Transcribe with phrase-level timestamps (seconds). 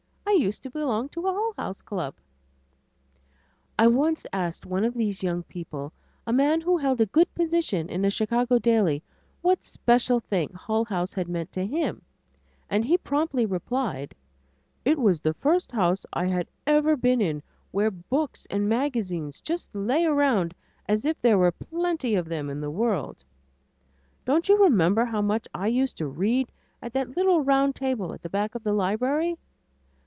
[0.23, 2.15] I used to belong to a Hull House club."
[3.77, 5.91] I once asked one of these young people,
[6.25, 9.03] a man who held a good position on a Chicago daily,
[9.41, 12.01] what special thing Hull House had meant to him,
[12.69, 14.15] and he promptly replied,
[14.85, 19.75] "It was the first house I had ever been in where books and magazines just
[19.75, 20.55] lay around
[20.87, 23.25] as if there were plenty of them in the world.
[24.23, 28.21] Don't you remember how much I used to read at that little round table at
[28.23, 29.37] the back of the library?